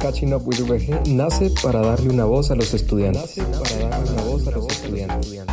[0.00, 3.36] Catching Up with VG nace para darle una voz a los estudiantes.
[3.36, 5.44] para darle una voz a los estudiantes.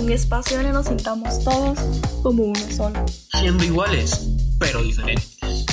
[0.00, 1.78] Un espacio donde nos sintamos todos
[2.22, 3.04] como uno solo.
[3.40, 4.28] Siendo iguales,
[4.58, 5.66] pero diferentes.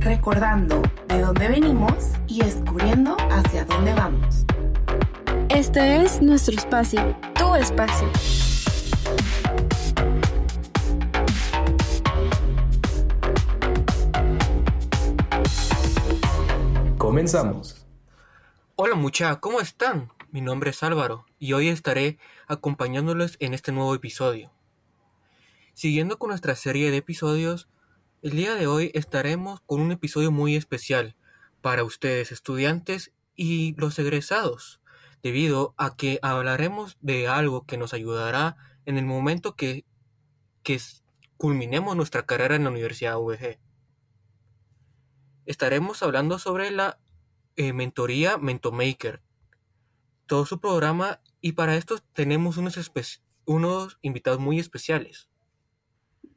[0.00, 1.92] Recordando de dónde venimos
[2.26, 4.46] y descubriendo hacia dónde vamos.
[5.50, 8.08] Este es nuestro espacio, tu espacio.
[17.10, 17.84] Comenzamos.
[18.76, 20.12] Hola mucha, ¿cómo están?
[20.30, 24.52] Mi nombre es Álvaro y hoy estaré acompañándoles en este nuevo episodio.
[25.74, 27.68] Siguiendo con nuestra serie de episodios,
[28.22, 31.16] el día de hoy estaremos con un episodio muy especial
[31.62, 34.80] para ustedes estudiantes y los egresados,
[35.20, 39.84] debido a que hablaremos de algo que nos ayudará en el momento que,
[40.62, 40.80] que
[41.36, 43.58] culminemos nuestra carrera en la Universidad VG
[45.50, 46.98] estaremos hablando sobre la
[47.56, 49.20] eh, mentoría Mentomaker,
[50.26, 52.92] todo su programa y para esto tenemos unos,
[53.44, 55.28] unos invitados muy especiales.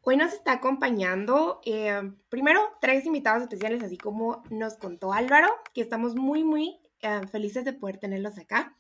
[0.02, 5.82] Hoy nos está acompañando eh, primero tres invitados especiales, así como nos contó Álvaro, que
[5.82, 8.76] estamos muy, muy eh, felices de poder tenerlos acá.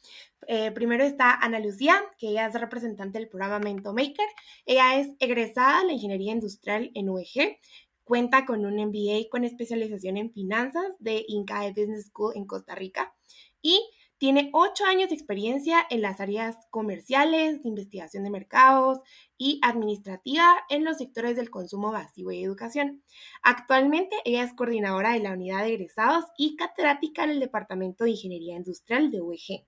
[0.75, 4.27] primero está Ana Lucía, que ella es representante del programa Mentomaker.
[4.65, 7.59] Ella es egresada de la Ingeniería Industrial en UEG.
[8.03, 13.13] Cuenta con un MBA con especialización en finanzas de INCAE Business School en Costa Rica
[13.61, 13.81] y
[14.23, 18.99] tiene ocho años de experiencia en las áreas comerciales, de investigación de mercados
[19.37, 23.03] y administrativa en los sectores del consumo básico y educación.
[23.41, 28.11] Actualmente ella es coordinadora de la unidad de egresados y catedrática en el Departamento de
[28.11, 29.65] Ingeniería Industrial de UEG.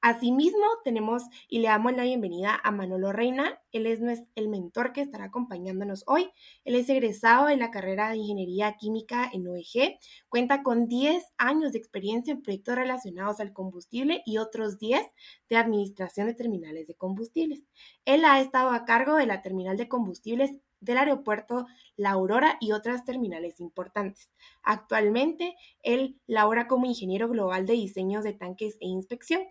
[0.00, 3.60] Asimismo, tenemos y le damos la bienvenida a Manolo Reina.
[3.72, 4.00] Él es
[4.36, 6.30] el mentor que estará acompañándonos hoy.
[6.64, 9.98] Él es egresado de la carrera de Ingeniería Química en OEG.
[10.28, 15.04] Cuenta con 10 años de experiencia en proyectos relacionados al combustible y otros 10
[15.48, 17.64] de administración de terminales de combustibles.
[18.04, 21.66] Él ha estado a cargo de la terminal de combustibles del aeropuerto
[21.96, 24.30] La Aurora y otras terminales importantes.
[24.62, 29.42] Actualmente, él labora como ingeniero global de diseños de tanques e inspección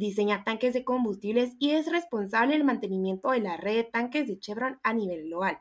[0.00, 4.38] diseña tanques de combustibles y es responsable del mantenimiento de la red de tanques de
[4.38, 5.58] Chevron a nivel global.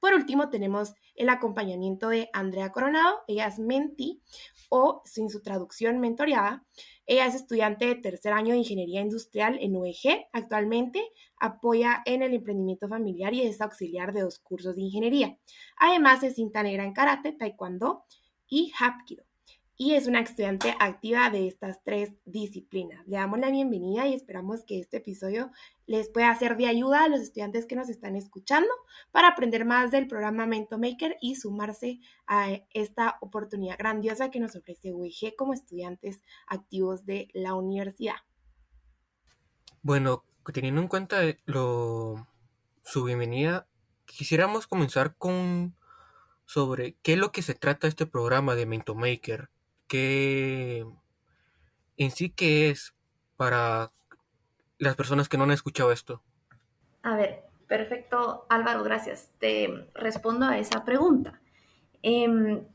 [0.00, 3.20] Por último, tenemos el acompañamiento de Andrea Coronado.
[3.26, 4.22] Ella es Menti
[4.68, 6.66] o, sin su traducción, mentoreada.
[7.06, 10.26] Ella es estudiante de tercer año de Ingeniería Industrial en UEG.
[10.32, 11.02] Actualmente
[11.38, 15.38] apoya en el emprendimiento familiar y es auxiliar de dos cursos de ingeniería.
[15.78, 18.04] Además, es cinta negra en karate, taekwondo
[18.46, 19.23] y hapkido
[19.76, 23.06] y es una estudiante activa de estas tres disciplinas.
[23.08, 25.50] Le damos la bienvenida y esperamos que este episodio
[25.86, 28.68] les pueda ser de ayuda a los estudiantes que nos están escuchando
[29.10, 34.92] para aprender más del programa Mentomaker y sumarse a esta oportunidad grandiosa que nos ofrece
[34.92, 38.16] UIG como estudiantes activos de la universidad.
[39.82, 42.28] Bueno, teniendo en cuenta lo,
[42.84, 43.66] su bienvenida,
[44.06, 45.74] quisiéramos comenzar con
[46.46, 49.50] sobre qué es lo que se trata este programa de Mentomaker
[49.86, 50.84] qué
[51.96, 52.94] en sí qué es
[53.36, 53.92] para
[54.78, 56.22] las personas que no han escuchado esto?
[57.02, 59.30] A ver, perfecto, Álvaro, gracias.
[59.38, 61.40] Te respondo a esa pregunta.
[62.02, 62.66] Em,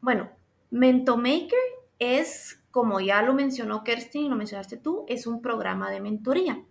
[0.00, 0.30] bueno,
[0.70, 1.58] Mentomaker
[1.98, 6.64] es, como ya lo mencionó Kerstin y lo mencionaste tú, es un programa de mentoría.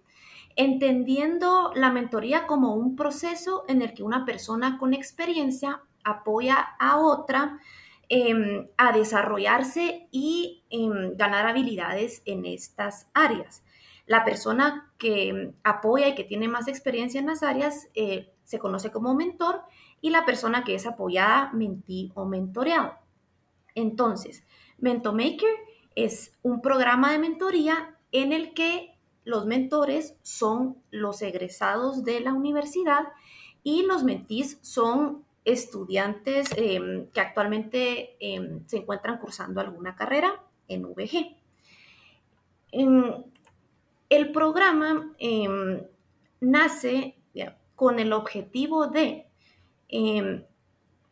[0.55, 6.97] Entendiendo la mentoría como un proceso en el que una persona con experiencia apoya a
[6.97, 7.59] otra
[8.11, 13.63] Em, a desarrollarse y em, ganar habilidades en estas áreas.
[14.07, 18.91] La persona que apoya y que tiene más experiencia en las áreas eh, se conoce
[18.91, 19.61] como mentor
[20.01, 22.95] y la persona que es apoyada, mentí o mentoreado.
[23.75, 24.43] Entonces,
[24.79, 25.53] Mentomaker
[25.93, 32.33] es un programa de mentoría en el que los mentores son los egresados de la
[32.33, 33.03] universidad
[33.61, 40.83] y los mentís son estudiantes em, que actualmente em, se encuentran cursando alguna carrera en
[40.83, 41.37] VG.
[42.71, 43.23] Em,
[44.09, 45.13] el programa
[46.39, 47.15] nace
[47.75, 49.27] con el objetivo de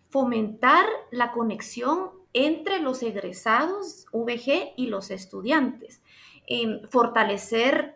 [0.09, 6.01] fomentar la conexión entre los egresados VG y los estudiantes,
[6.89, 7.95] fortalecer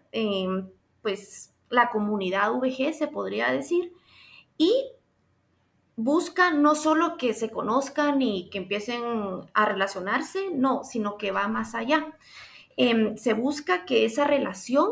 [1.01, 3.93] pues la comunidad VG, se podría decir,
[4.57, 4.91] y
[6.03, 9.01] busca no solo que se conozcan y que empiecen
[9.53, 12.17] a relacionarse, no, sino que va más allá.
[12.77, 14.89] Em, se busca que esa relación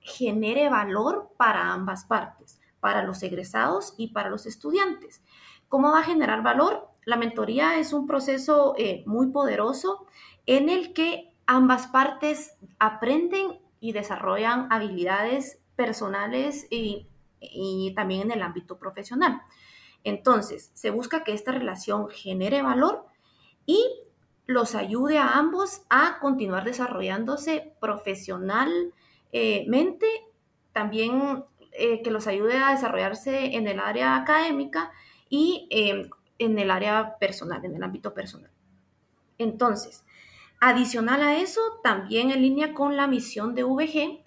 [0.00, 5.22] genere valor para ambas partes, para los egresados y para los estudiantes.
[5.68, 6.88] ¿Cómo va a generar valor?
[7.04, 10.06] La mentoría es un proceso eh, muy poderoso
[10.46, 17.08] en el que ambas partes aprenden y desarrollan habilidades personales y,
[17.40, 19.42] y también en el ámbito profesional.
[20.04, 23.06] Entonces, se busca que esta relación genere valor
[23.66, 23.84] y
[24.46, 30.06] los ayude a ambos a continuar desarrollándose profesionalmente,
[30.72, 34.92] también eh, que los ayude a desarrollarse en el área académica
[35.28, 38.50] y em, en el área personal, en el ámbito personal.
[39.38, 40.04] Entonces,
[40.60, 44.22] adicional a eso, también en línea con la misión de VG,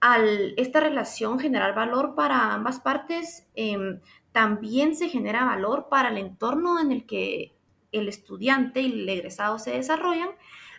[0.00, 4.00] al esta relación generar valor para ambas partes, em,
[4.34, 7.54] también se genera valor para el entorno en el que
[7.92, 10.30] el estudiante y el egresado se desarrollan.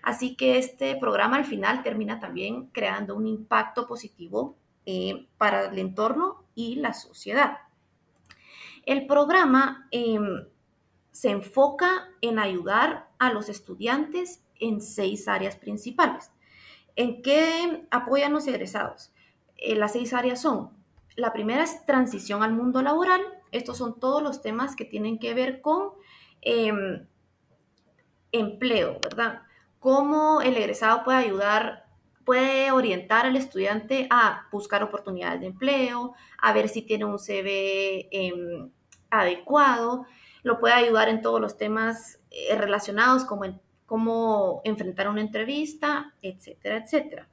[0.04, 5.80] Así que este programa al final termina también creando un impacto positivo eh, para el
[5.80, 7.60] entorno y la sociedad.
[8.86, 10.48] El programa em,
[11.12, 16.30] se enfoca en ayudar a los estudiantes en seis áreas principales.
[16.98, 19.14] ¿En qué apoyan los egresados?
[19.56, 20.72] Eh, las seis áreas son,
[21.16, 23.22] la primera es transición al mundo laboral.
[23.56, 25.92] Estos son todos los temas que tienen que ver con
[26.42, 27.06] em,
[28.32, 29.42] empleo, ¿verdad?
[29.80, 31.86] Cómo el egresado puede ayudar,
[32.24, 38.08] puede orientar al estudiante a buscar oportunidades de empleo, a ver si tiene un CV
[38.12, 38.72] em,
[39.10, 40.06] adecuado,
[40.44, 43.46] lo puede ayudar en todos los temas eh, relacionados como
[43.86, 47.30] cómo enfrentar una entrevista, etcétera, etcétera.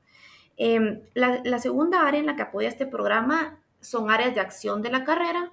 [0.57, 4.91] Em, la, segunda área en la que apoya este programa son áreas de acción de
[4.91, 5.53] la carrera.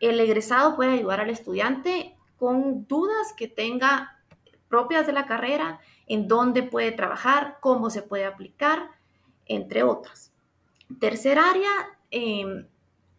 [0.00, 4.18] El egresado puede ayudar al estudiante con dudas que tenga
[4.68, 8.90] propias de la carrera, en dónde puede trabajar, cómo se puede aplicar,
[9.46, 10.32] entre otras.
[10.98, 11.70] Tercer área,
[12.10, 12.66] em,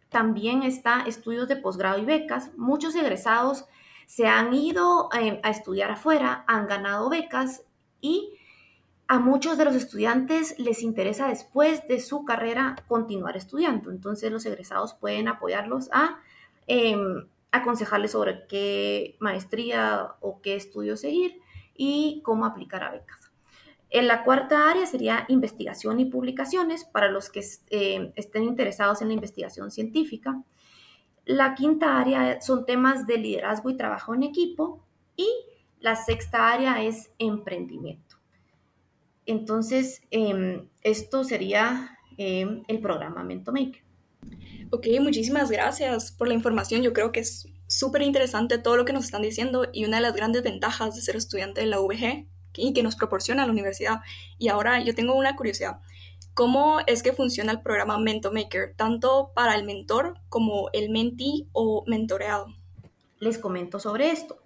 [0.10, 2.51] también está estudios de posgrado y becas.
[2.57, 3.66] Muchos egresados
[4.07, 7.63] se han ido em, a estudiar afuera, han ganado becas
[8.01, 8.38] y
[9.07, 13.92] a muchos de los estudiantes les interesa después de su carrera continuar estudiando.
[13.92, 16.19] Entonces los egresados pueden apoyarlos a
[16.68, 21.40] em, aconsejarles sobre qué maestría o qué estudio seguir
[21.75, 23.31] y cómo aplicar a becas.
[23.90, 27.42] En la cuarta área sería investigación y publicaciones para los que
[27.72, 30.42] eh, estén interesados en la investigación científica.
[31.25, 34.81] La quinta área son temas de liderazgo y trabajo en equipo
[35.18, 35.28] y
[35.81, 38.16] la sexta área es emprendimiento.
[39.25, 43.84] Entonces, em, esto sería em, el programa MentoMaker.
[44.74, 46.82] Ok, muchísimas gracias por la información.
[46.82, 50.04] Yo creo que es súper interesante todo lo que nos están diciendo y una de
[50.04, 52.26] las grandes ventajas de ser estudiante de la VG
[52.56, 54.00] y que nos proporciona la universidad.
[54.38, 55.82] Y ahora yo tengo una curiosidad.
[56.34, 61.84] ¿Cómo es que funciona el programa MentoMaker, tanto para el mentor como el mentee o
[61.86, 62.48] mentoreado?
[63.20, 64.42] Les comento sobre esto.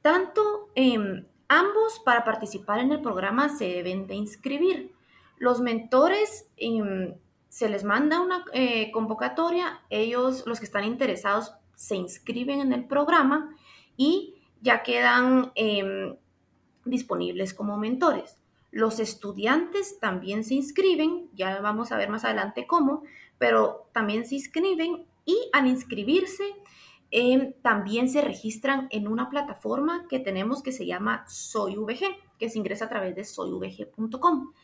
[0.00, 4.94] Tanto eh, ambos para participar en el programa se deben de inscribir.
[5.36, 7.14] Los mentores em,
[7.52, 12.86] se les manda una eh, convocatoria, ellos, los que están interesados, se inscriben en el
[12.86, 13.54] programa
[13.94, 16.16] y ya quedan em,
[16.86, 18.38] disponibles como mentores.
[18.70, 23.02] Los estudiantes también se inscriben, ya vamos a ver más adelante cómo,
[23.36, 26.54] pero también se inscriben y al inscribirse
[27.10, 32.56] em, también se registran en una plataforma que tenemos que se llama SoyVG, que se
[32.56, 34.54] ingresa a través de soyvg.com.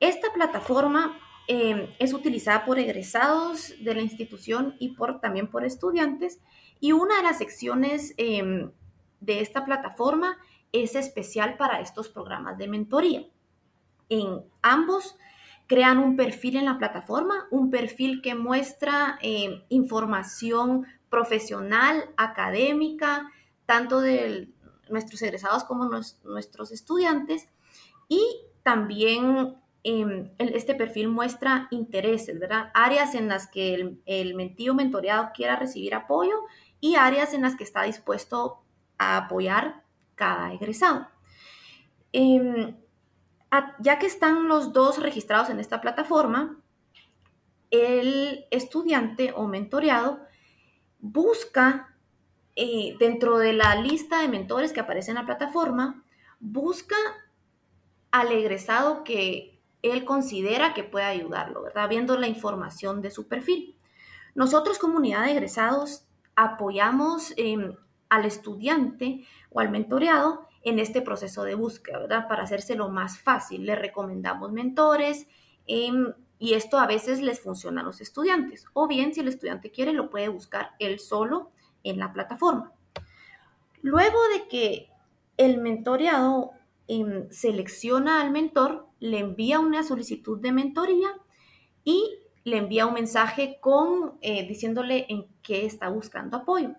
[0.00, 6.40] Esta plataforma Em, es utilizada por egresados de la institución y por, también por estudiantes.
[6.80, 8.70] Y una de las secciones em,
[9.20, 10.38] de esta plataforma
[10.72, 13.26] es especial para estos programas de mentoría.
[14.08, 15.16] En ambos
[15.66, 23.30] crean un perfil en la plataforma, un perfil que muestra em, información profesional, académica,
[23.66, 24.48] tanto de
[24.88, 25.90] nuestros egresados como
[26.24, 27.48] nuestros estudiantes,
[28.08, 28.22] y
[28.62, 32.70] también Em, este perfil muestra intereses, ¿verdad?
[32.72, 36.40] Áreas en las que el, el mentoreado quiera recibir apoyo
[36.80, 38.62] y áreas en las que está dispuesto
[38.96, 41.06] a apoyar cada egresado.
[42.12, 42.74] Em,
[43.78, 46.58] ya que están los dos registrados en esta plataforma,
[47.70, 50.20] el estudiante o mentoreado
[50.98, 51.94] busca
[52.56, 56.04] eh, dentro de la lista de mentores que aparece en la plataforma,
[56.40, 56.96] busca
[58.10, 59.53] al egresado que
[59.84, 61.88] él considera que puede ayudarlo, ¿verdad?
[61.88, 63.76] Viendo la información de su perfil.
[64.34, 67.76] Nosotros, comunidad de egresados, apoyamos em,
[68.08, 72.28] al estudiante o al mentoreado en este proceso de búsqueda, ¿verdad?
[72.28, 75.26] Para hacérselo más fácil, le recomendamos mentores
[75.66, 78.66] em, y esto a veces les funciona a los estudiantes.
[78.72, 81.50] O bien, si el estudiante quiere, lo puede buscar él solo
[81.82, 82.72] en la plataforma.
[83.82, 84.88] Luego de que
[85.36, 86.52] el mentoreado
[86.88, 91.08] em, selecciona al mentor, le envía una solicitud de mentoría
[91.84, 96.70] y le envía un mensaje con eh, diciéndole en qué está buscando apoyo.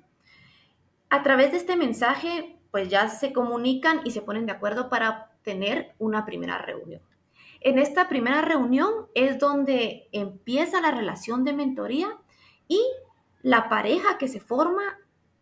[1.12, 5.38] A través de este mensaje, pues ya se comunican y se ponen de acuerdo para
[5.44, 7.04] tener una primera reunión.
[7.62, 12.18] En esta primera reunión es donde empieza la relación de mentoría
[12.68, 12.82] y
[13.44, 14.82] la pareja que se forma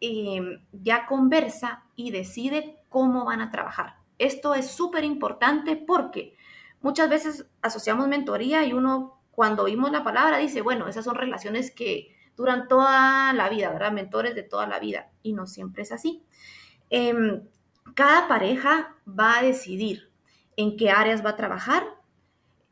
[0.01, 3.95] em, ya conversa y decide cómo van a trabajar.
[4.17, 6.35] Esto es súper importante porque
[6.83, 11.71] muchas veces asociamos mentoría y uno cuando oímos la palabra dice, bueno, esas son relaciones
[11.71, 13.91] que duran toda la vida, ¿verdad?
[13.91, 15.09] Mentores de toda la vida.
[15.23, 16.23] Y no siempre es así.
[16.91, 17.41] Em,
[17.95, 20.11] cada pareja va a decidir
[20.57, 21.83] en qué áreas va a trabajar,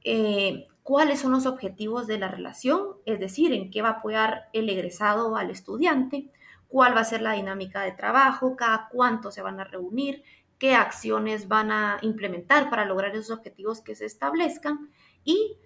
[0.04, 4.50] eh, cuáles son los objetivos de la relación, es decir, en qué va a apoyar
[4.54, 6.32] el egresado al estudiante,
[6.68, 10.24] cuál va a ser la dinámica de trabajo, cada cuánto se van a reunir,
[10.62, 14.92] qué acciones van a implementar para lograr esos objetivos que se establezcan
[15.24, 15.58] y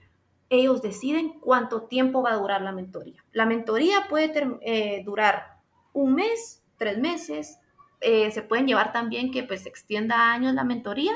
[0.50, 3.22] ellos deciden cuánto tiempo va a durar la mentoría.
[3.34, 5.60] La mentoría puede eh, durar
[5.92, 7.60] un mes, tres meses,
[8.00, 11.12] eh, se pueden llevar también que pues se extienda años la mentoría,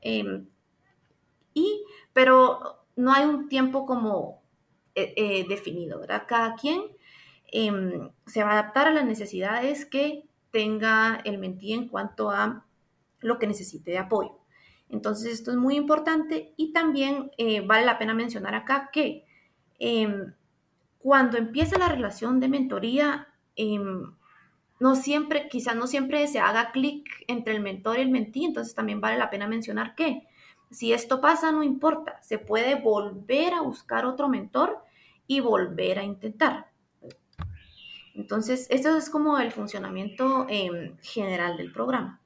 [0.00, 0.46] em,
[1.54, 1.82] y,
[2.12, 4.44] pero no hay un tiempo como
[4.94, 6.02] eh, definido.
[6.28, 6.82] Cada quien
[7.50, 10.22] em, se va a adaptar a las necesidades que
[10.52, 12.64] tenga el mentí en cuanto a
[13.20, 14.38] lo que necesite de apoyo.
[14.88, 19.26] Entonces, esto es muy importante y también eh, vale la pena mencionar acá que
[19.78, 20.32] em,
[20.98, 24.12] cuando empieza la relación de mentoría, em,
[24.80, 28.74] no siempre, quizás no siempre se haga clic entre el mentor y el mentí, entonces
[28.74, 30.26] también vale la pena mencionar que
[30.70, 34.78] si esto pasa, no importa, se puede volver a buscar otro mentor
[35.26, 36.66] y volver a intentar.
[38.14, 42.20] Entonces, esto es como el funcionamiento em, general del programa.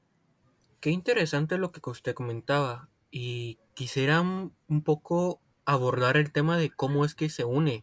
[0.82, 7.04] Qué interesante lo que usted comentaba y quisiera un poco abordar el tema de cómo
[7.04, 7.82] es que se une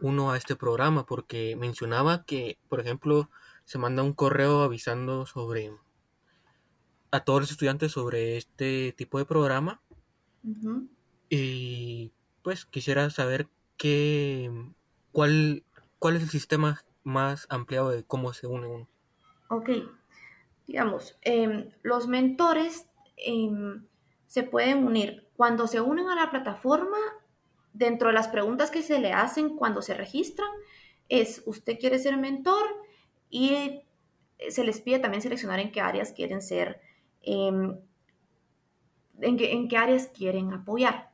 [0.00, 3.28] uno a este programa, porque mencionaba que, por ejemplo,
[3.64, 5.72] se manda un correo avisando sobre
[7.10, 9.82] a todos los estudiantes sobre este tipo de programa.
[11.28, 12.12] Y
[12.42, 14.52] pues quisiera saber qué
[15.10, 15.64] cuál,
[15.98, 18.88] cuál es el sistema más ampliado de cómo se une uno.
[19.48, 19.70] Ok,
[20.66, 23.86] digamos, em, los mentores em,
[24.26, 25.28] se pueden unir.
[25.36, 26.98] Cuando se unen a la plataforma,
[27.72, 30.48] dentro de las preguntas que se le hacen cuando se registran,
[31.08, 32.66] es, ¿usted quiere ser mentor?
[33.30, 33.82] Y
[34.48, 36.80] se les pide también seleccionar en qué áreas quieren ser,
[37.22, 37.78] em,
[39.20, 41.10] en, qué, en, qué, áreas quieren apoyar.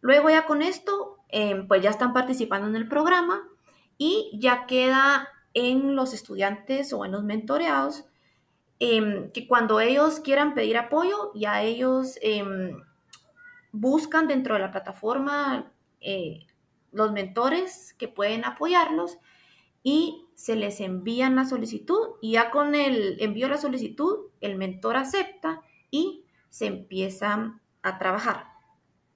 [0.00, 3.48] Luego ya con esto, em, pues ya están participando en el programa
[3.98, 8.04] y ya queda en los estudiantes o en los mentoreados
[8.79, 12.83] Em, que cuando ellos quieran pedir apoyo, ya ellos em,
[13.71, 16.47] buscan dentro de la plataforma eh,
[16.91, 19.19] los mentores que pueden apoyarlos
[19.83, 24.57] y se les envían la solicitud y ya con el envío de la solicitud, el
[24.57, 28.47] mentor acepta y se empieza a trabajar.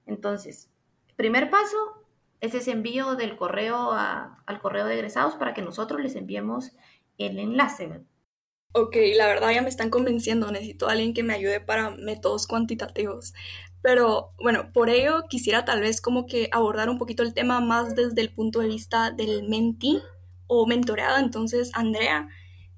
[0.05, 0.71] Entonces,
[1.15, 2.05] primer paso
[2.41, 6.71] es ese envío del correo al correo de egresados para que nosotros les enviemos
[7.17, 8.03] el enlace.
[8.73, 12.47] Ok, la verdad ya me están convenciendo, necesito a alguien que me ayude para métodos
[12.47, 13.33] cuantitativos.
[13.81, 17.95] Pero bueno, por ello quisiera tal vez como que abordar un poquito el tema más
[17.95, 20.01] desde el punto de vista del mentee
[20.47, 21.17] o mentoreado.
[21.17, 22.27] Entonces, Andrea,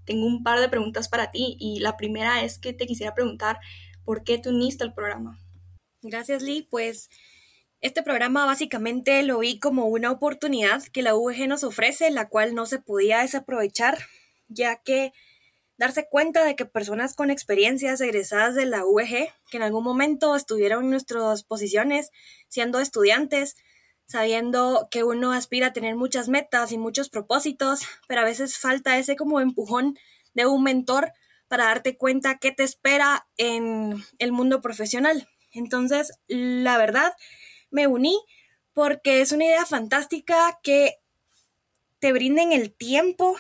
[0.06, 3.60] tengo un par de preguntas para ti y la primera es que te quisiera preguntar
[4.04, 5.40] por qué te uniste al programa.
[6.02, 6.68] Gracias, Lee.
[6.70, 7.10] Pues
[7.82, 12.56] este programa básicamente lo vi como una oportunidad que la UG nos ofrece, la cual
[12.56, 13.98] no se podía desaprovechar,
[14.48, 15.14] ya que
[15.80, 20.36] darse cuenta de que personas con experiencias egresadas de la UG, que en algún momento
[20.36, 22.12] estuvieron en nuestras posiciones
[22.50, 23.56] siendo estudiantes,
[24.06, 28.98] sabiendo que uno aspira a tener muchas metas y muchos propósitos, pero a veces falta
[28.98, 29.98] ese como empujón
[30.34, 31.14] de un mentor
[31.48, 35.30] para darte cuenta qué te espera en el mundo profesional.
[35.54, 37.14] Entonces, la verdad,
[37.72, 38.20] me uní
[38.74, 40.96] porque es una idea fantástica que
[42.00, 43.38] te brinden el tiempo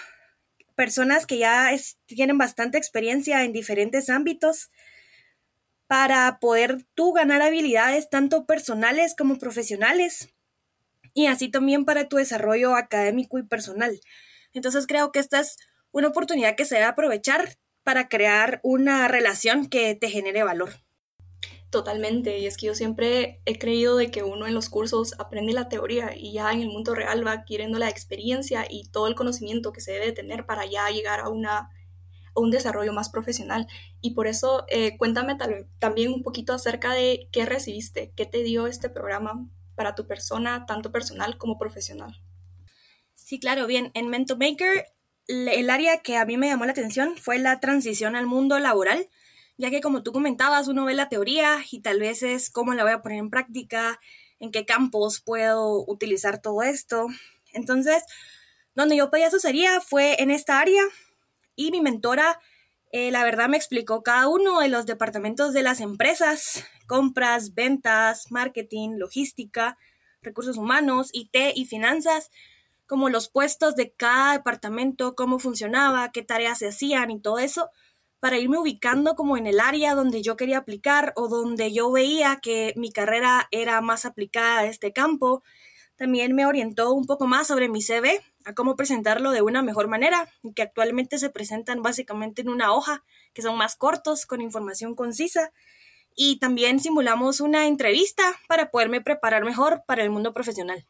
[0.79, 1.71] personas que ya
[2.05, 4.69] tienen bastante experiencia en diferentes ámbitos
[5.88, 10.29] para poder tú ganar habilidades tanto personales como profesionales
[11.13, 14.00] y así también para tu desarrollo académico y personal.
[14.53, 15.57] Entonces creo que esta es
[15.91, 20.75] una oportunidad que se debe aprovechar para crear una relación que te genere valor.
[21.69, 25.53] Totalmente, y es que yo siempre he creído de que uno en los cursos aprende
[25.53, 29.13] la teoría y ya en el mundo real va adquiriendo la experiencia y todo el
[29.13, 33.67] conocimiento que se debe tener para ya llegar a, una, a un desarrollo más profesional.
[34.01, 35.38] Y por eso eh, cuéntame
[35.77, 40.65] también un poquito acerca de qué recibiste, qué te dio este programa para tu persona,
[40.65, 42.19] tanto personal como profesional.
[43.13, 43.91] Sí, claro, bien.
[43.93, 44.88] En Mentor Maker,
[45.27, 49.07] el área que a mí me llamó la atención fue la transición al mundo laboral,
[49.59, 52.83] ya que como tú comentabas, uno ve la teoría y tal vez es cómo la
[52.83, 53.99] voy a poner en práctica,
[54.39, 57.07] en qué campos puedo utilizar todo esto.
[57.51, 58.03] Entonces,
[58.73, 60.81] donde yo pedí asesoría fue en esta área
[61.57, 62.39] y mi mentora,
[62.93, 68.31] eh, la verdad, me explicó cada uno de los departamentos de las empresas compras, ventas,
[68.31, 69.77] marketing, logística,
[70.21, 72.31] recursos humanos, IT y finanzas,
[72.87, 77.69] como los puestos de cada departamento, cómo funcionaba, qué tareas se hacían y todo eso,
[78.19, 82.39] para irme ubicando como en el área donde yo quería aplicar o donde yo veía
[82.41, 85.43] que mi carrera era más aplicada a este campo.
[85.95, 89.88] También me orientó un poco más sobre mi CV, a cómo presentarlo de una mejor
[89.88, 93.03] manera, que actualmente se presentan básicamente en una hoja,
[93.34, 95.51] que son más cortos, con información concisa,
[96.15, 100.86] y también simulamos una entrevista para poderme preparar mejor para el mundo profesional.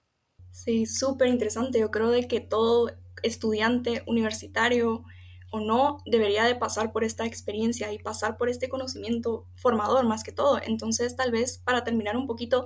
[0.51, 1.79] Sí, súper interesante.
[1.79, 5.03] Yo creo de que todo estudiante universitario
[5.51, 10.23] o no debería de pasar por esta experiencia y pasar por este conocimiento formador más
[10.23, 10.59] que todo.
[10.61, 12.65] Entonces, tal vez para terminar un poquito,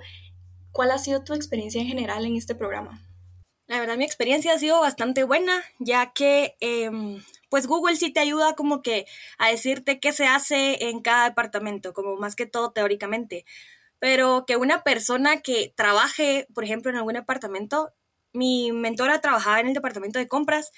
[0.71, 3.01] ¿cuál ha sido tu experiencia en general en este programa?
[3.67, 8.19] La verdad, mi experiencia ha sido bastante buena, ya que em, pues Google sí te
[8.19, 9.05] ayuda como que
[9.37, 13.45] a decirte qué se hace en cada departamento, como más que todo teóricamente.
[13.99, 17.93] Pero que una persona que trabaje, por ejemplo, en algún departamento,
[18.33, 20.71] mi mentora trabajaba en el departamento de compras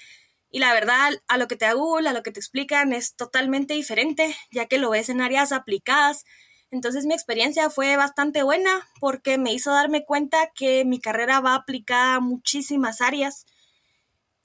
[0.56, 3.74] y la verdad, a lo que te da a lo que te explican, es totalmente
[3.74, 6.24] diferente, ya que lo ves en áreas aplicadas
[6.70, 11.54] entonces mi experiencia fue bastante buena porque me hizo darme cuenta que mi carrera va
[11.54, 13.46] aplicada a muchísimas áreas.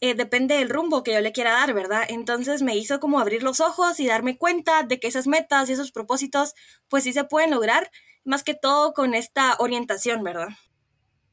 [0.02, 2.04] Eh, depende del rumbo que yo le quiera dar, ¿verdad?
[2.10, 5.74] Entonces me hizo como abrir los ojos y darme cuenta de que esas metas y
[5.74, 6.54] esos propósitos
[6.90, 7.92] pues sí se pueden lograr,
[8.24, 10.50] más que todo con esta orientación, ¿verdad?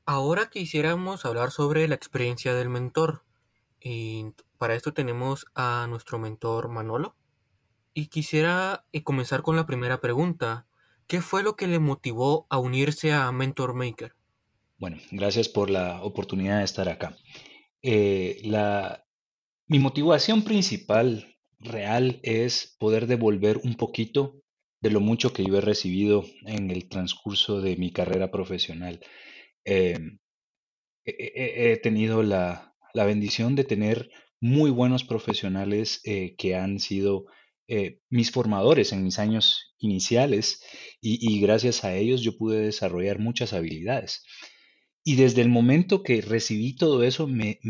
[0.05, 3.25] Ahora quisiéramos hablar sobre la experiencia del mentor.
[4.59, 7.17] Para esto tenemos a nuestro mentor Manolo.
[7.95, 10.67] Y quisiera eh, comenzar con la primera pregunta.
[11.07, 14.15] ¿Qué fue lo que le motivó a unirse a Mentor Maker?
[14.77, 17.17] Bueno, gracias por la oportunidad de estar acá.
[17.83, 19.07] Eh, la,
[19.67, 24.43] mi motivación principal real es poder devolver un poquito
[24.81, 29.01] de lo mucho que yo he recibido en el transcurso de mi carrera profesional.
[29.65, 30.19] Em,
[31.05, 37.27] he, tenido la, bendición de tener muy buenos profesionales eh, que han sido
[37.67, 40.63] eh, mis formadores en mis años iniciales
[41.01, 44.25] y, gracias a ellos yo pude desarrollar muchas habilidades.
[45.05, 47.61] Y desde el momento que recibí todo eso, me,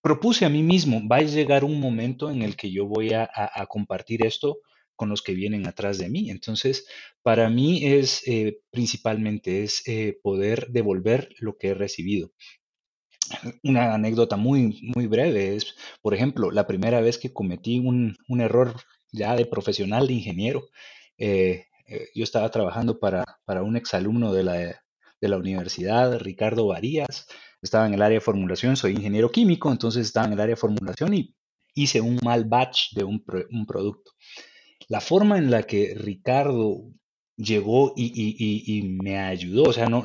[0.00, 3.28] propuse a mí mismo, va a llegar un momento en el que yo voy a,
[3.68, 4.58] compartir esto
[4.96, 6.30] con los que vienen atrás de mí.
[6.30, 6.86] Entonces,
[7.22, 9.82] para mí es eh, principalmente es
[10.22, 12.32] poder devolver lo que he recibido.
[13.62, 18.74] Una anécdota muy, muy breve es, por ejemplo, la primera vez que cometí un, error
[19.12, 20.62] ya de profesional de ingeniero.
[21.18, 24.56] Eh, eh, yo estaba trabajando para, para un exalumno de la,
[25.20, 27.26] de la universidad, Ricardo Varías.
[27.62, 30.60] Estaba en el área de formulación, soy ingeniero químico, entonces estaba en el área de
[30.60, 31.34] formulación y
[31.74, 34.12] hice un mal batch de un, un producto.
[34.88, 36.82] La forma en la que Ricardo
[37.36, 40.04] llegó y, y, y, me ayudó, o sea, no,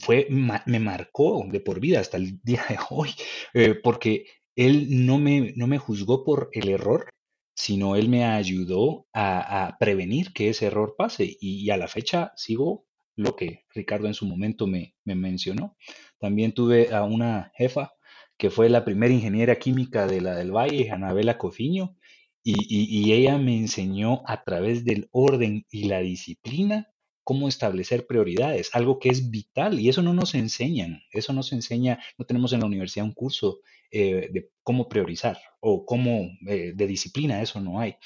[0.00, 3.10] fue, me marcó de por vida hasta el día de hoy,
[3.54, 7.10] eh, porque él no me, no me juzgó por el error,
[7.54, 12.86] sino él me ayudó a, prevenir que ese error pase y, a la fecha sigo
[13.16, 15.76] lo que Ricardo en su momento me, me mencionó.
[16.18, 17.92] También tuve a una jefa
[18.36, 21.96] que fue la primera ingeniera química de la del Valle, Anabela Cofiño,
[22.44, 26.88] y, ella me enseñó a través del orden y la disciplina
[27.28, 31.56] cómo establecer prioridades, algo que es vital y eso no nos enseñan, eso no se
[31.56, 33.60] enseña, no tenemos en la universidad un curso
[33.90, 37.96] eh, de cómo priorizar o cómo eh, de disciplina, eso no hay.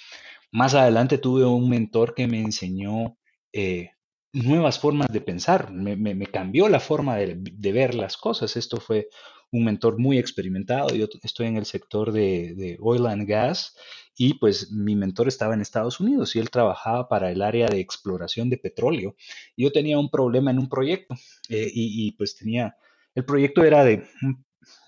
[0.51, 3.17] Más adelante tuve un mentor que me enseñó
[3.53, 3.91] eh,
[4.33, 8.57] nuevas formas de pensar, me, cambió la forma de, ver las cosas.
[8.57, 9.09] Esto fue
[9.53, 10.95] un mentor muy experimentado.
[10.95, 13.77] Yo estoy en el sector de, oil and gas
[14.17, 17.81] y pues mi mentor estaba en Estados Unidos y él trabajaba para el área de
[17.81, 19.15] exploración de petróleo.
[19.57, 21.15] yo tenía un problema en un proyecto
[21.49, 22.77] eh, y, pues tenía,
[23.15, 24.05] el proyecto era de,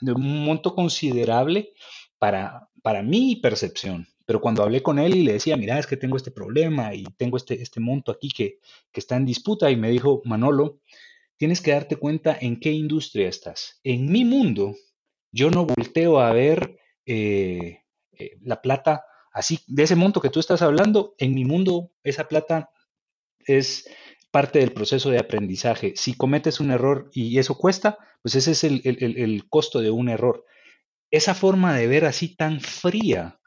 [0.00, 1.72] un monto considerable
[2.18, 4.08] para, para mi percepción.
[4.26, 7.04] Pero cuando hablé con él y le decía, mira, es que tengo este problema y
[7.18, 10.80] tengo este, este monto aquí que, que está en disputa, y me dijo, Manolo,
[11.36, 13.80] tienes que darte cuenta en qué industria estás.
[13.84, 14.74] En mi mundo,
[15.32, 20.40] yo no volteo a ver eh, eh, la plata así, de ese monto que tú
[20.40, 22.70] estás hablando, en mi mundo esa plata
[23.40, 23.88] es
[24.30, 25.94] parte del proceso de aprendizaje.
[25.96, 30.44] Si cometes un error y eso cuesta, pues ese es el, costo de un error.
[31.10, 33.40] Esa forma de ver así tan fría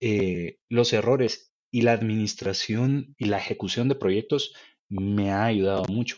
[0.00, 4.54] eh, los errores y la administración y la ejecución de proyectos
[5.00, 6.16] me ha ayudado mucho.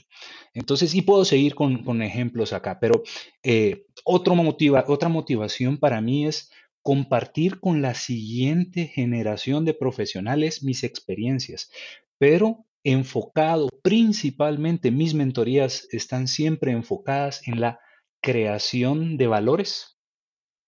[0.55, 3.03] Entonces, y puedo seguir con, ejemplos acá, pero
[3.43, 6.51] eh, otro motiva, otra motivación para mí es
[6.83, 11.71] compartir con la siguiente generación de profesionales mis experiencias,
[12.19, 17.81] pero enfocado principalmente, mis mentorías están siempre enfocadas en la
[18.23, 19.99] creación de valores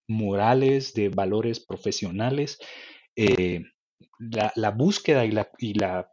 [0.09, 2.59] morales, de valores profesionales,
[3.15, 3.63] eh,
[4.19, 5.31] la, búsqueda y
[5.75, 6.11] la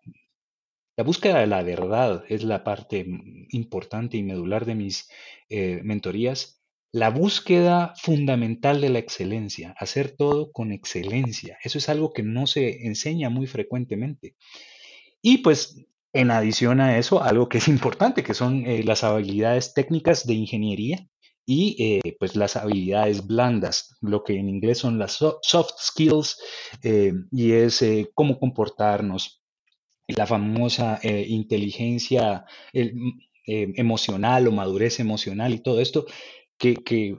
[0.97, 3.05] la búsqueda de la verdad es la parte
[3.49, 5.09] importante y medular de mis
[5.49, 6.61] eh, mentorías.
[6.93, 11.57] La búsqueda fundamental de la excelencia, hacer todo con excelencia.
[11.61, 14.35] Eso es algo que no se enseña muy frecuentemente.
[15.21, 19.73] Y pues en adición a eso, algo que es importante, que son eh, las habilidades
[19.73, 21.05] técnicas de ingeniería
[21.45, 26.39] y eh, pues las habilidades blandas, lo que en inglés son las soft skills,
[27.31, 27.83] y es
[28.15, 29.44] cómo comportarnos,
[30.07, 33.09] la famosa eh, inteligencia mm,
[33.47, 36.05] eh, emocional o madurez emocional y todo esto,
[36.57, 37.17] que,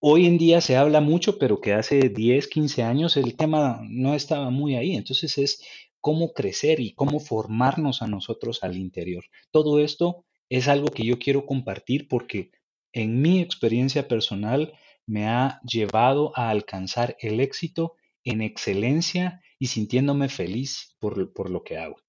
[0.00, 4.14] hoy en día se habla mucho, pero que hace 10, 15 años el tema no
[4.14, 4.94] estaba muy ahí.
[4.94, 5.62] Entonces es
[6.00, 9.24] cómo crecer y cómo formarnos a nosotros al interior.
[9.50, 12.52] Todo esto es algo que yo quiero compartir porque
[12.92, 14.72] en mi experiencia personal
[15.06, 17.94] me ha llevado a alcanzar el éxito
[18.24, 22.05] en excelencia y sintiéndome feliz por, por lo que hago.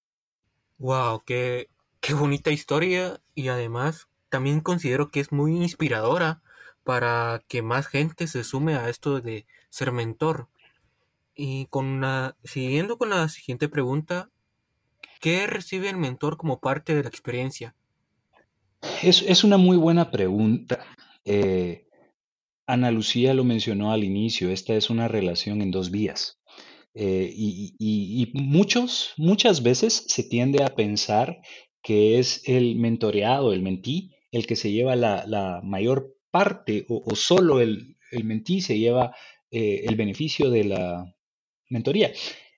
[0.79, 1.69] Wow, qué,
[2.01, 6.41] qué bonita historia y además también considero que es muy inspiradora
[6.83, 10.47] para que más gente se sume a esto de ser mentor.
[11.35, 12.01] Y con
[12.43, 14.29] siguiendo con la siguiente pregunta,
[15.19, 17.75] ¿qué recibe el mentor como parte de la experiencia?
[19.03, 20.85] Es, una muy buena pregunta.
[21.25, 21.87] Eh,
[22.65, 26.39] Ana Lucía lo mencionó al inicio, esta es una relación en dos vías.
[26.99, 31.41] Eh, y, muchos, muchas veces se tiende a pensar
[31.83, 37.61] que es el mentoreado, el mentí, el que se lleva la, mayor parte o, solo
[37.61, 39.15] el, el, mentí se lleva
[39.51, 41.15] eh, el beneficio de la
[41.69, 42.11] mentoría.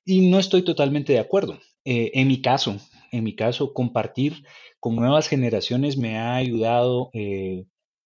[0.06, 1.60] Y no estoy totalmente de acuerdo.
[1.84, 2.78] Eh, en mi caso,
[3.12, 4.46] en mi caso, compartir
[4.80, 7.12] con nuevas generaciones me ha ayudado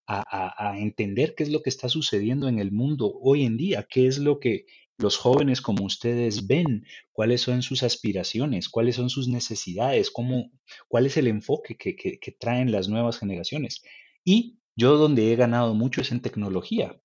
[0.07, 3.85] a, a, entender qué es lo que está sucediendo en el mundo hoy en día,
[3.87, 4.65] qué es lo que
[4.97, 10.51] los jóvenes como ustedes ven, cuáles son sus aspiraciones, cuáles son sus necesidades, cómo,
[10.87, 13.81] cuál es el enfoque que, que, traen las nuevas generaciones.
[14.23, 16.99] Y yo donde he ganado mucho es en tecnología.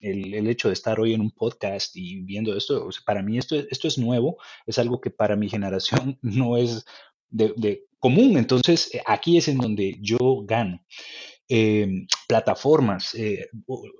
[0.00, 3.56] El, el, hecho de estar hoy en un podcast y viendo esto, para mí esto,
[3.56, 6.84] esto es nuevo, es algo que para mi generación no es
[7.30, 8.36] de, de común.
[8.36, 10.84] Entonces, aquí es en donde yo gano.
[11.48, 13.14] eh, plataformas.
[13.14, 13.48] Eh,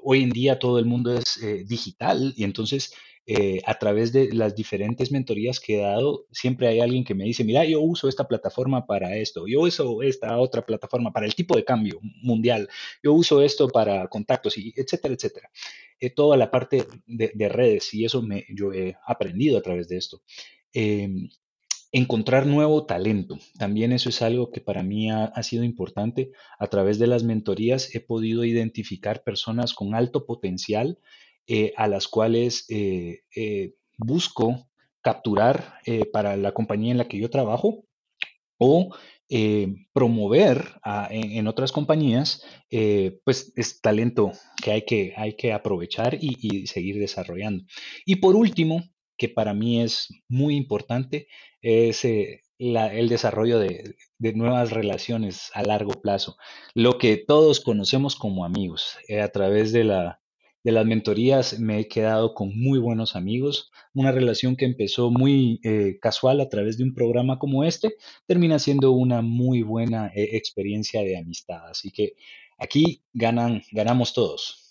[0.02, 2.94] hoy en día todo el mundo es eh, digital y entonces
[3.64, 7.42] a través de las diferentes mentorías que he dado, siempre hay alguien que me dice,
[7.42, 11.56] mira, yo uso esta plataforma para esto, yo uso esta otra plataforma para el tipo
[11.56, 12.68] de cambio mundial,
[13.02, 15.50] yo uso esto para contactos, y etcétera, etcétera.
[16.14, 20.22] toda la parte de, redes y eso me, yo he aprendido a través de esto.
[20.72, 21.28] Em,
[21.94, 23.38] encontrar nuevo talento.
[23.56, 26.32] También eso es algo que para mí ha, sido importante.
[26.58, 30.98] A través de las mentorías he podido identificar personas con alto potencial
[31.46, 34.66] eh, a las cuales eh, eh, busco
[35.02, 35.74] capturar
[36.14, 37.84] para la compañía en la que yo trabajo
[38.56, 38.96] o
[39.92, 40.80] promover
[41.10, 42.42] en, otras compañías,
[43.22, 47.64] pues es talento que hay que, hay que aprovechar y, seguir desarrollando.
[48.06, 48.82] Y por último,
[49.18, 51.28] que para mí es muy importante
[51.60, 56.38] es el desarrollo de, nuevas relaciones a largo plazo,
[56.72, 58.96] lo que todos conocemos como amigos.
[59.22, 60.23] A través de, la,
[60.64, 65.60] de las mentorías me he quedado con muy buenos amigos, una relación que empezó muy
[65.62, 67.94] eh, casual a través de un programa como este,
[68.26, 71.68] termina siendo una muy buena experiencia de amistad.
[71.68, 72.14] Así que
[72.58, 74.64] aquí ganan, ganamos todos.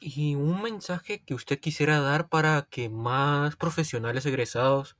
[0.00, 4.96] ¿Y un mensaje que usted quisiera dar para que más profesionales egresados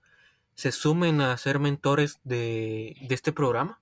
[0.54, 3.80] se sumen a ser mentores de, este programa?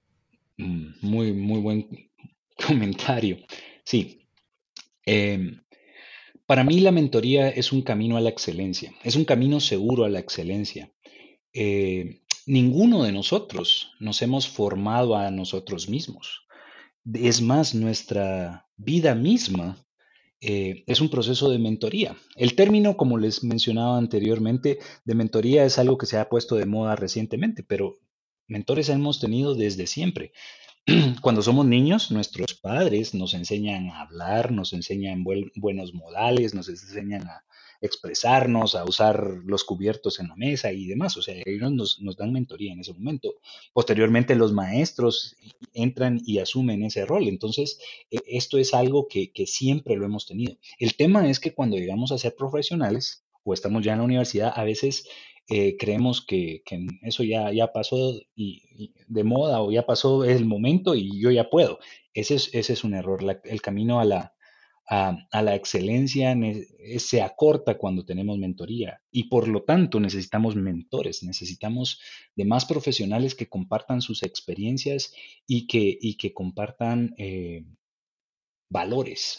[0.57, 2.11] Mm, muy, muy buen
[2.66, 3.38] comentario.
[3.85, 4.27] Sí.
[5.07, 5.62] Em,
[6.55, 10.09] para mí la mentoría es un camino a la excelencia, es un camino seguro a
[10.09, 10.93] la excelencia.
[11.53, 16.47] Eh, ninguno de nosotros nos hemos formado a nosotros mismos.
[17.12, 19.85] Es más, nuestra vida misma
[20.40, 22.17] eh, es un proceso de mentoría.
[22.37, 26.67] El término, como les mencionaba anteriormente, de mentoría es algo que se ha puesto de
[26.67, 27.99] moda recientemente, pero
[28.47, 30.31] mentores hemos tenido desde siempre.
[31.23, 37.27] Cuando somos niños, nuestros padres nos enseñan a hablar, nos enseñan buenos modales, nos enseñan
[37.27, 37.44] a,
[37.85, 41.16] expresarnos, a usar los cubiertos en la mesa y demás.
[41.18, 43.35] O sea, ellos nos, dan mentoría en ese momento.
[43.75, 45.37] Posteriormente los maestros
[45.75, 47.29] entran y asumen ese rol.
[47.29, 47.79] Entonces,
[48.11, 50.57] e, esto es algo que, siempre lo hemos tenido.
[50.79, 54.53] El tema es que cuando llegamos a ser profesionales o estamos ya en la universidad,
[54.57, 55.07] a veces
[55.49, 56.63] eh, creemos que,
[57.03, 61.51] eso ya, ya pasó y, de moda o ya pasó el momento y yo ya
[61.51, 61.79] puedo.
[62.13, 63.21] Ese es, ese es un error.
[63.45, 64.35] el camino a la,
[64.87, 66.37] a, la excelencia
[66.99, 72.01] se acorta cuando tenemos mentoría y por lo tanto necesitamos mentores, necesitamos
[72.37, 75.13] de más profesionales que compartan sus experiencias
[75.47, 77.65] y que, y que compartan eh,
[78.69, 79.39] valores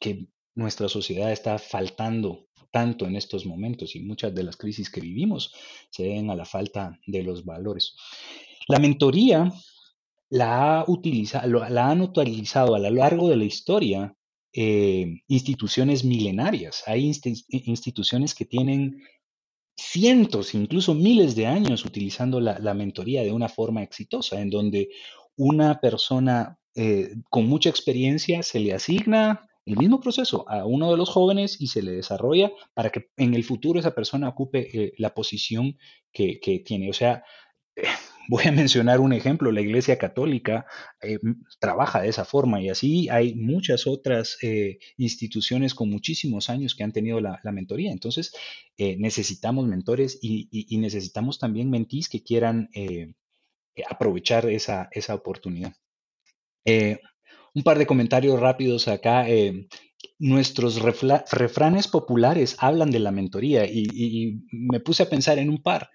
[0.00, 5.00] que nuestra sociedad está faltando tanto en estos momentos y muchas de las crisis que
[5.00, 5.52] vivimos
[5.90, 7.96] se deben a la falta de los valores.
[8.68, 9.52] La mentoría
[10.28, 14.16] la, ha utilizado, la han utilizado a lo largo de la historia
[14.52, 17.12] eh, instituciones milenarias, hay
[17.48, 19.00] instituciones que tienen
[19.76, 24.88] cientos, incluso miles de años utilizando la, mentoría de una forma exitosa, en donde
[25.36, 30.96] una persona eh, con mucha experiencia se le asigna el mismo proceso a uno de
[30.96, 34.92] los jóvenes y se le desarrolla para que en el futuro esa persona ocupe eh,
[34.98, 35.78] la posición
[36.12, 36.90] que, que, tiene.
[36.90, 37.22] O sea,
[38.28, 40.64] Voy a mencionar un ejemplo, la Iglesia Católica
[41.02, 41.18] eh,
[41.58, 46.84] trabaja de esa forma y así hay muchas otras eh, instituciones con muchísimos años que
[46.84, 47.90] han tenido la, mentoría.
[47.90, 48.32] Entonces,
[48.76, 52.68] necesitamos mentores y, necesitamos también mentís que quieran
[53.88, 55.74] aprovechar esa, esa oportunidad.
[57.54, 59.26] Un par de comentarios rápidos acá
[60.20, 65.90] nuestros refranes populares hablan de la mentoría y, me puse a pensar en un par.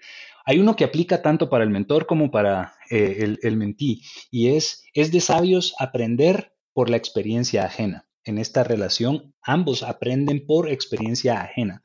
[0.45, 4.83] Hay uno que aplica tanto para el mentor como para eh, el, mentí y es,
[4.93, 8.07] es de sabios aprender por la experiencia ajena.
[8.23, 11.83] En esta relación, ambos aprenden por experiencia ajena.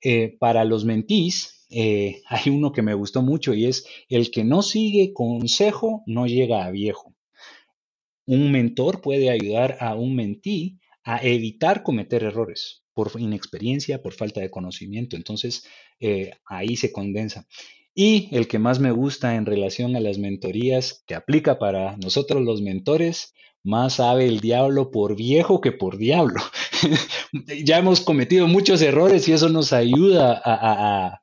[0.00, 4.44] Eh, para los mentís, eh, hay uno que me gustó mucho y es el que
[4.44, 7.12] no sigue consejo no llega a viejo.
[8.26, 14.40] Un mentor puede ayudar a un mentí a evitar cometer errores por inexperiencia, por falta
[14.40, 15.16] de conocimiento.
[15.16, 15.64] Entonces,
[16.46, 17.46] ahí se condensa.
[17.94, 22.42] Y el que más me gusta en relación a las mentorías, que aplica para nosotros
[22.42, 26.40] los mentores, más sabe el diablo por viejo que por diablo.
[27.64, 31.18] ya hemos cometido muchos errores y eso nos ayuda a,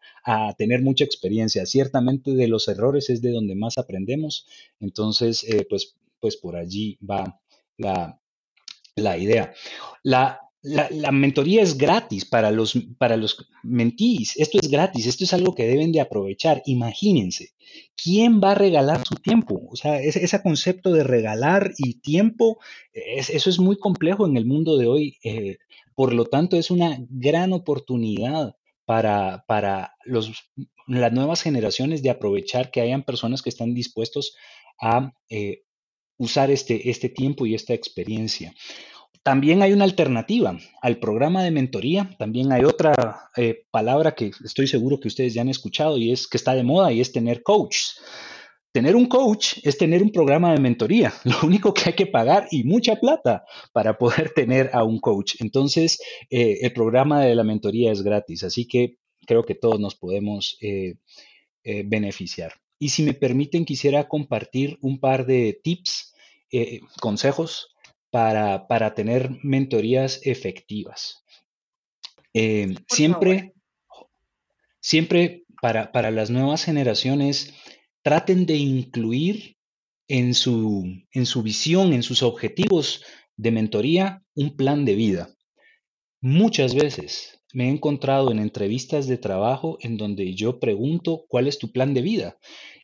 [0.59, 1.65] tener mucha experiencia.
[1.65, 4.45] Ciertamente de los errores es de donde más aprendemos.
[4.79, 7.39] Entonces, eh, pues, pues por allí va
[7.77, 8.19] la,
[8.95, 9.53] la idea.
[10.03, 14.35] La la, mentoría es gratis para los, para los mentís.
[14.37, 16.61] Esto es gratis, esto es algo que deben de aprovechar.
[16.65, 17.51] Imagínense,
[17.95, 19.61] ¿quién va a regalar su tiempo?
[19.71, 22.59] O sea, ese, concepto de regalar y tiempo,
[22.91, 25.17] eso es muy complejo en el mundo de hoy.
[25.23, 25.57] Eh,
[25.95, 28.55] por lo tanto, es una gran oportunidad
[28.85, 30.31] para, para los,
[30.87, 34.35] las nuevas generaciones de aprovechar que hayan personas que están dispuestos
[34.81, 35.63] a eh,
[36.19, 38.53] usar este, este tiempo y esta experiencia.
[39.23, 44.67] También hay una alternativa al programa de mentoría, también hay otra eh, palabra que estoy
[44.67, 47.43] seguro que ustedes ya han escuchado y es que está de moda y es tener
[47.43, 47.99] coaches.
[48.71, 51.13] Tener un coach es tener un programa de mentoría.
[51.23, 55.35] Lo único que hay que pagar y mucha plata para poder tener a un coach.
[55.39, 59.95] Entonces, eh, el programa de la mentoría es gratis, así que creo que todos nos
[59.95, 60.95] podemos eh,
[61.85, 62.53] beneficiar.
[62.79, 66.08] Y si me permiten, quisiera compartir un par de tips,
[66.99, 67.75] consejos
[68.11, 71.23] para, tener mentorías efectivas.
[72.33, 73.53] Eh, siempre,
[74.79, 77.53] siempre para, para, las nuevas generaciones,
[78.01, 79.57] traten de incluir
[80.07, 83.03] en su, en su visión, en sus objetivos
[83.37, 85.35] de mentoría, un plan de vida.
[86.21, 91.57] Muchas veces me he encontrado en entrevistas de trabajo en donde yo pregunto cuál es
[91.57, 92.37] tu plan de vida.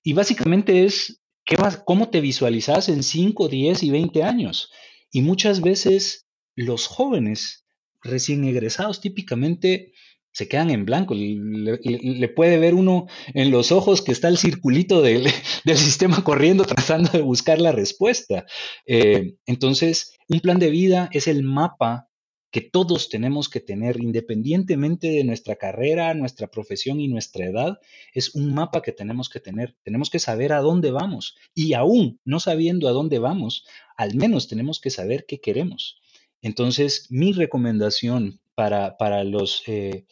[0.04, 4.72] Y básicamente es, ¿qué vas, ¿cómo te visualizas en 5, 10 y 20 años?
[5.12, 7.66] Y muchas veces los jóvenes
[8.02, 9.94] recién egresados típicamente
[10.32, 11.14] se quedan en blanco.
[11.16, 15.30] Le, puede ver uno en los ojos que está el circulito del,
[15.66, 18.46] sistema corriendo tratando de buscar la respuesta.
[18.86, 22.10] Eh, entonces, un plan de vida es el mapa
[22.52, 27.80] que todos tenemos que tener, independientemente de nuestra carrera, nuestra profesión y nuestra edad,
[28.14, 29.76] es un mapa que tenemos que tener.
[29.84, 33.66] Tenemos que saber a dónde vamos y aún no sabiendo a dónde vamos,
[33.98, 36.00] al menos tenemos que saber qué queremos.
[36.42, 40.06] Entonces, mi recomendación para, para los eh,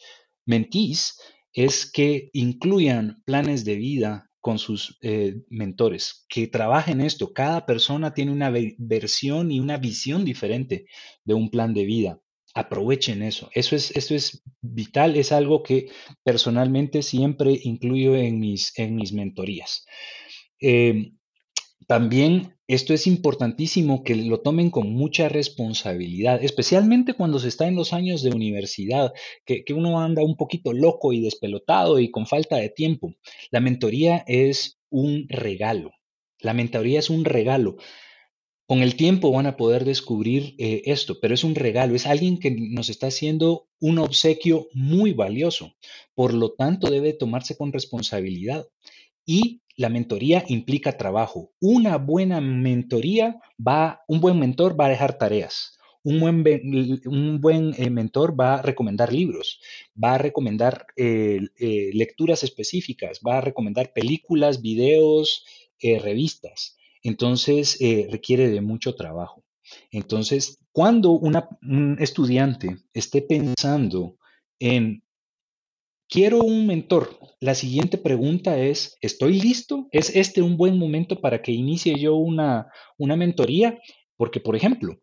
[0.44, 1.18] mentís
[1.54, 7.32] es que incluyan planes de vida con sus eh, mentores, que trabajen esto.
[7.32, 10.84] Cada persona tiene una versión y una visión diferente
[11.24, 12.20] de un plan de vida
[12.54, 13.50] aprovechen eso.
[13.52, 15.88] Eso es, es vital, es algo que
[16.22, 19.84] personalmente siempre incluyo en mis, en mis mentorías.
[20.60, 21.18] Em,
[21.86, 27.76] también esto es importantísimo que lo tomen con mucha responsabilidad, especialmente cuando se está en
[27.76, 29.12] los años de universidad,
[29.44, 33.14] que, que uno anda un poquito loco y despelotado y con falta de tiempo.
[33.50, 35.90] La mentoría es un regalo.
[36.40, 37.76] La mentoría es un regalo.
[38.66, 42.38] Con el tiempo van a poder descubrir eh, esto, pero es un regalo, es alguien
[42.38, 45.74] que nos está haciendo un obsequio muy valioso.
[46.14, 48.66] Por lo tanto, debe tomarse con responsabilidad.
[49.26, 51.52] Y la mentoría implica trabajo.
[51.60, 55.78] Una buena mentoría va, un buen mentor va a dejar tareas.
[56.02, 56.42] Un buen,
[57.06, 59.60] un buen eh, mentor va a recomendar libros,
[60.02, 61.40] va a recomendar eh,
[61.94, 65.44] lecturas específicas, va a recomendar películas, videos,
[65.80, 66.76] revistas.
[67.04, 69.44] Entonces, eh, requiere de mucho trabajo.
[69.92, 74.16] Entonces, cuando un estudiante esté pensando
[74.58, 75.04] en,
[76.08, 79.86] quiero un mentor, la siguiente pregunta es, ¿estoy listo?
[79.92, 83.78] ¿Es este un buen momento para que inicie yo una, una mentoría?
[84.16, 84.98] Porque, por ejemplo,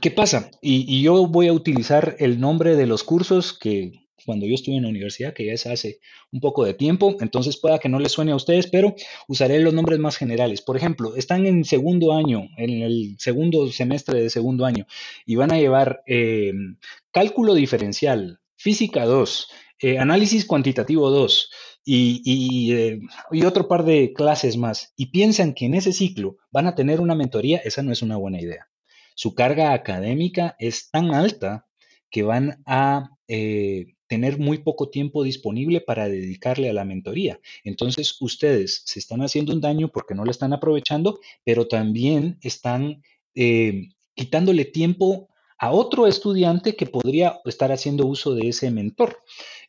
[0.00, 0.50] ¿qué pasa?
[0.60, 4.82] y, yo voy a utilizar el nombre de los cursos que cuando yo estuve en
[4.82, 8.12] la universidad, que ya es hace un poco de tiempo, entonces pueda que no les
[8.12, 8.94] suene a ustedes, pero
[9.28, 10.62] usaré los nombres más generales.
[10.62, 14.86] Por ejemplo, están en segundo año, en el segundo semestre de segundo año,
[15.26, 16.52] y van a llevar eh,
[17.10, 19.48] cálculo diferencial, física 2,
[19.80, 21.50] eh, análisis cuantitativo 2
[21.84, 23.00] y, eh,
[23.32, 27.00] y otro par de clases más, y piensan que en ese ciclo van a tener
[27.00, 28.68] una mentoría, esa no es una buena idea.
[29.14, 31.66] Su carga académica es tan alta
[32.12, 33.10] que van a
[34.12, 37.40] tener muy poco tiempo disponible para dedicarle a la mentoría.
[37.64, 43.02] Entonces, ustedes se están haciendo un daño porque no lo están aprovechando, pero también están
[43.34, 49.16] eh, quitándole tiempo a otro estudiante que podría estar haciendo uso de ese mentor.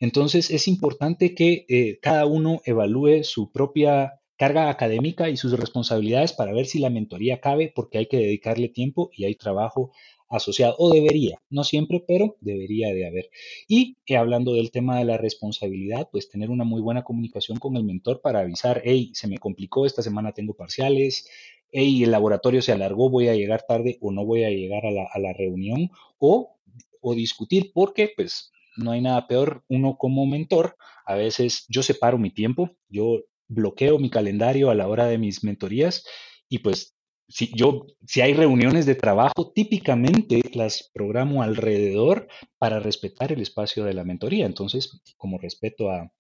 [0.02, 6.34] Entonces, es importante que eh, cada uno evalúe su propia carga académica y sus responsabilidades
[6.34, 9.94] para ver si la mentoría cabe, porque hay que dedicarle tiempo y hay trabajo
[10.36, 13.30] asociado, o debería, no siempre, pero debería de haber.
[13.68, 17.78] Y eh, hablando del tema de la responsabilidad, pues tener una muy buena comunicación con
[17.78, 21.28] el mentor para avisar, hey, se me complicó, esta semana tengo parciales,
[21.72, 24.92] hey, el laboratorio se alargó, voy a llegar tarde o no voy a llegar a
[24.92, 26.58] la, a la reunión, o,
[27.02, 32.18] o discutir, porque pues no hay nada peor, uno como mentor, a veces yo separo
[32.18, 36.04] mi tiempo, yo bloqueo mi calendario a la hora de mis mentorías
[36.50, 36.96] y pues
[37.28, 43.84] si yo, si hay reuniones de trabajo, típicamente las programo alrededor para respetar el espacio
[43.86, 44.46] de la mentoría.
[44.46, 46.12] Entonces, como respeto a,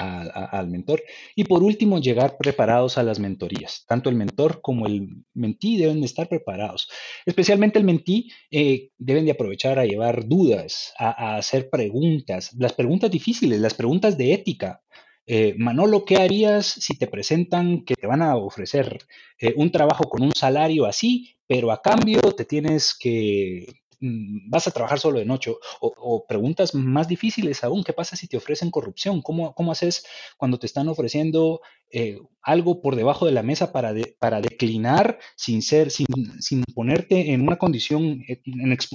[0.00, 1.02] al mentor.
[1.34, 3.84] Y por último, llegar preparados a las mentorías.
[3.86, 6.88] Tanto el mentor como el mentí deben de estar preparados.
[7.26, 13.10] Especialmente el mentí eh, deben de aprovechar a llevar dudas, a, hacer preguntas, las preguntas
[13.10, 14.82] difíciles, las preguntas de ética.
[15.32, 18.98] Eh, Manolo, ¿qué harías si te presentan que te van a ofrecer
[19.38, 23.64] eh, un trabajo con un salario así, pero a cambio te tienes que
[24.00, 28.28] Mm, vas a trabajar solo de noche o, preguntas más difíciles aún, ¿qué pasa si
[28.28, 29.20] te ofrecen corrupción?
[29.20, 30.06] ¿Cómo, cómo haces
[30.38, 31.60] cuando te están ofreciendo
[31.92, 36.06] eh, algo por debajo de la mesa para, para declinar sin ser, sin,
[36.40, 38.40] sin ponerte en una condición, eh,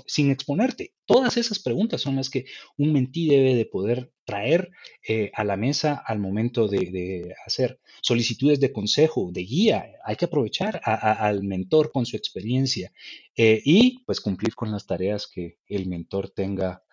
[0.08, 0.94] sin exponerte?
[1.06, 2.46] Todas esas preguntas son las que
[2.78, 4.72] un mentí debe de poder traer
[5.08, 9.86] eh, a la mesa al momento de, hacer solicitudes de consejo, de guía.
[10.04, 12.92] Hay que aprovechar al mentor con su experiencia
[13.36, 16.84] y pues cumplir con las tareas que el mentor tenga,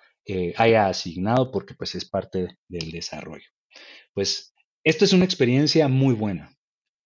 [0.57, 3.49] haya asignado porque pues es parte del desarrollo.
[4.13, 4.53] Pues
[4.85, 6.57] esto es una experiencia muy buena.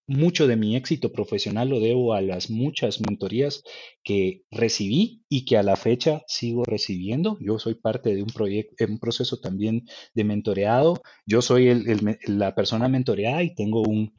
[0.09, 3.65] Mucho de mi éxito profesional lo debo a las muchas mentorías
[4.05, 7.37] que recibí y que a la fecha sigo recibiendo.
[7.41, 9.83] Yo soy parte de un proyecto, un proceso también
[10.15, 11.03] de mentoreado.
[11.27, 11.85] Yo soy
[12.27, 14.15] la persona mentoreada y tengo un,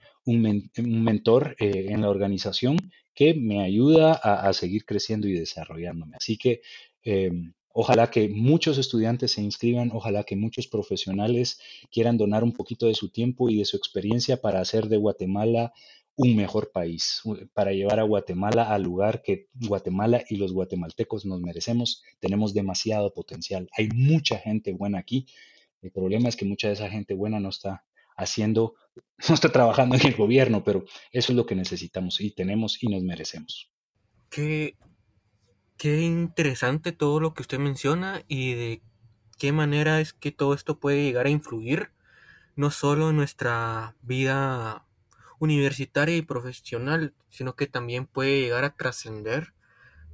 [0.75, 2.77] mentor eh, en la organización
[3.15, 6.17] que me ayuda a, seguir creciendo y desarrollándome.
[6.17, 6.61] Así que
[7.01, 11.59] em, Ojalá que muchos estudiantes se inscriban, ojalá que muchos profesionales
[11.91, 15.73] quieran donar un poquito de su tiempo y de su experiencia para hacer de Guatemala
[16.15, 17.21] un mejor país,
[17.53, 22.01] para llevar a Guatemala al lugar que Guatemala y los guatemaltecos nos merecemos.
[22.19, 23.69] Tenemos demasiado potencial.
[23.77, 25.27] Hay mucha gente buena aquí.
[25.83, 28.73] El problema es que mucha de esa gente buena no está haciendo,
[29.29, 32.87] no está trabajando en el gobierno, pero eso es lo que necesitamos y tenemos y
[32.87, 33.71] nos merecemos.
[34.31, 34.75] ¿Qué
[35.77, 38.81] Qué interesante todo lo que usted menciona y de
[39.37, 41.91] qué manera es que todo esto puede llegar a influir
[42.55, 44.87] no solo en nuestra vida
[45.37, 49.53] universitaria y profesional, sino que también puede llegar a trascender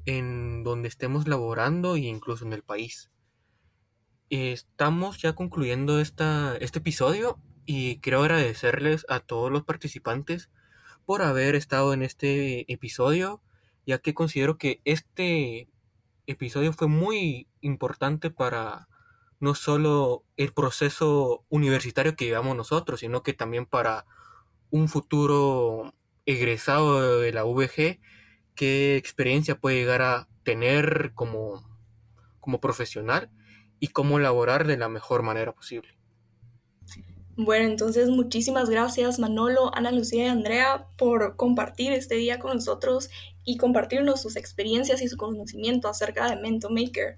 [0.05, 3.09] en donde estemos laborando e incluso en el país.
[4.29, 10.49] Estamos ya concluyendo esta, este episodio y quiero agradecerles a todos los participantes
[11.05, 13.41] por haber estado en este episodio
[13.85, 15.67] ya que considero que este
[16.27, 18.87] episodio fue muy importante para
[19.39, 24.05] no solo el proceso universitario que llevamos nosotros, sino que también para
[24.69, 25.93] un futuro
[26.25, 27.99] egresado de la VG,
[28.55, 31.61] qué experiencia puede llegar a tener como,
[32.39, 33.29] como profesional
[33.79, 35.97] y cómo laborar de la mejor manera posible.
[37.35, 43.09] Bueno, entonces muchísimas gracias Manolo, Ana Lucía y Andrea por compartir este día con nosotros
[43.43, 47.17] y compartirnos sus experiencias y su conocimiento acerca de Mento Maker.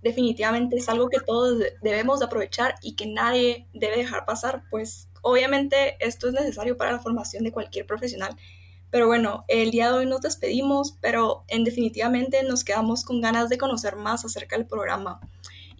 [0.00, 5.96] Definitivamente es algo que todos debemos aprovechar y que nadie debe dejar pasar, pues obviamente
[6.00, 8.34] esto es necesario para la formación de cualquier profesional.
[8.90, 13.50] Pero bueno, el día de hoy nos despedimos, pero en definitivamente nos quedamos con ganas
[13.50, 15.20] de conocer más acerca del programa.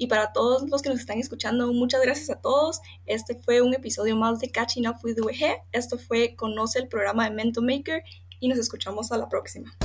[0.03, 2.81] Y para todos los que nos están escuchando, muchas gracias a todos.
[3.07, 5.63] Este fue un episodio más de Catching Up with UG.
[5.71, 8.03] Esto fue Conoce el programa de Mento Maker
[8.41, 9.77] y nos escuchamos a la próxima.